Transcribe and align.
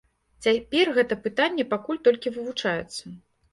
Цяпер 0.45 0.91
гэта 0.95 1.19
пытанне 1.27 1.67
пакуль 1.75 2.01
толькі 2.09 2.35
вывучаецца. 2.41 3.17